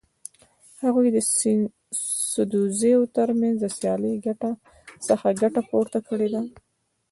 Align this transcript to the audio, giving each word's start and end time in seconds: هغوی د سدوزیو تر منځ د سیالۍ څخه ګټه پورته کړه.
هغوی 0.81 1.07
د 1.15 1.17
سدوزیو 2.31 3.01
تر 3.15 3.29
منځ 3.39 3.55
د 3.61 3.65
سیالۍ 3.77 4.15
څخه 5.07 5.27
ګټه 5.41 5.61
پورته 5.69 5.99
کړه. 6.07 6.41